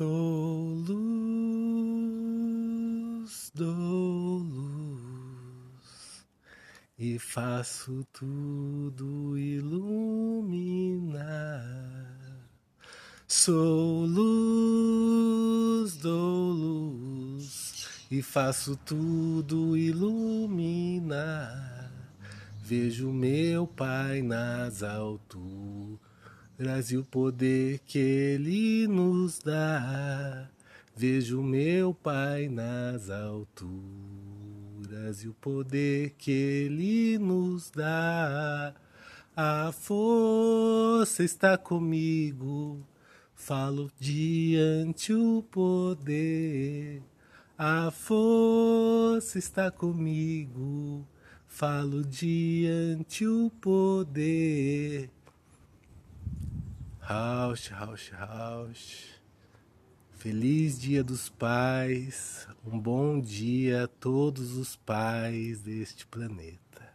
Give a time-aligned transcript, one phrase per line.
[0.00, 0.96] Sou luz,
[3.54, 6.24] dou luz
[6.98, 10.40] e faço tudo iluminar.
[13.28, 21.20] Sou luz, dou luz e faço tudo iluminar.
[22.62, 26.09] Vejo meu Pai nas alturas
[26.98, 30.46] o poder que Ele nos dá.
[30.94, 33.72] Vejo meu Pai nas alturas
[35.22, 38.74] e o poder que Ele nos dá.
[39.34, 42.86] A força está comigo,
[43.34, 47.02] falo diante o poder.
[47.56, 51.06] A força está comigo,
[51.46, 55.08] falo diante o poder.
[57.12, 59.20] Rausch, Rausch, Rausch.
[60.12, 62.46] Feliz Dia dos Pais.
[62.64, 66.88] Um bom dia a todos os pais deste planeta.